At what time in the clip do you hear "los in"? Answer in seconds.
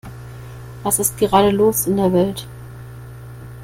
1.51-1.97